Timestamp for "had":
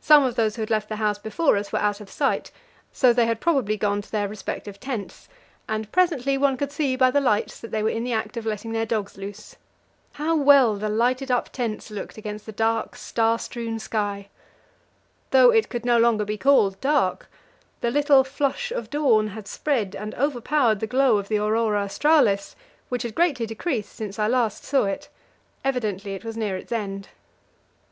0.62-0.70, 3.26-3.38, 19.28-19.46, 23.04-23.14